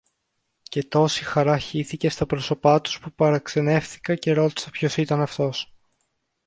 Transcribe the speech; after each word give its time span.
Και 0.63 0.83
τόση 0.83 1.23
χαρά 1.23 1.57
χύθηκε 1.57 2.09
στα 2.09 2.25
πρόσωπα 2.25 2.81
τους, 2.81 2.99
που 2.99 3.11
παραξενεύθηκα 3.11 4.15
και 4.15 4.33
ρώτησα 4.33 4.69
ποιος 4.69 4.97
ήταν 4.97 5.21
αυτός. 5.21 5.73